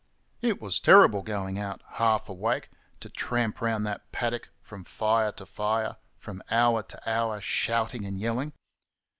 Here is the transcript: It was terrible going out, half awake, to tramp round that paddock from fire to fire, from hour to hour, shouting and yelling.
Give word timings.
It 0.41 0.59
was 0.59 0.79
terrible 0.79 1.21
going 1.21 1.59
out, 1.59 1.83
half 1.91 2.27
awake, 2.27 2.71
to 3.01 3.09
tramp 3.09 3.61
round 3.61 3.85
that 3.85 4.11
paddock 4.11 4.49
from 4.63 4.83
fire 4.83 5.31
to 5.33 5.45
fire, 5.45 5.97
from 6.17 6.41
hour 6.49 6.81
to 6.81 7.07
hour, 7.07 7.39
shouting 7.39 8.03
and 8.03 8.19
yelling. 8.19 8.53